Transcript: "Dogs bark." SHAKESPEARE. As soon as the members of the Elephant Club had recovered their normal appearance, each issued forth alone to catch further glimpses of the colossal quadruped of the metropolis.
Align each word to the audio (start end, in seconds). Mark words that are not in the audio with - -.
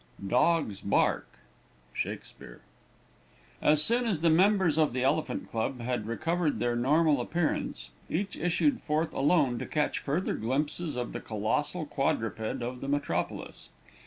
"Dogs 0.27 0.81
bark." 0.81 1.27
SHAKESPEARE. 1.93 2.61
As 3.61 3.83
soon 3.83 4.05
as 4.07 4.21
the 4.21 4.31
members 4.31 4.79
of 4.79 4.93
the 4.93 5.03
Elephant 5.03 5.51
Club 5.51 5.79
had 5.79 6.07
recovered 6.07 6.57
their 6.57 6.75
normal 6.75 7.21
appearance, 7.21 7.91
each 8.09 8.35
issued 8.35 8.81
forth 8.81 9.13
alone 9.13 9.59
to 9.59 9.67
catch 9.67 9.99
further 9.99 10.33
glimpses 10.33 10.95
of 10.95 11.13
the 11.13 11.19
colossal 11.19 11.85
quadruped 11.85 12.63
of 12.63 12.81
the 12.81 12.87
metropolis. 12.87 13.69